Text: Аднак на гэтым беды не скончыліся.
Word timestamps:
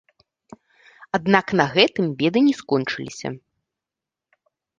Аднак 1.17 1.53
на 1.61 1.65
гэтым 1.75 2.05
беды 2.23 2.39
не 2.47 2.55
скончыліся. 2.63 3.27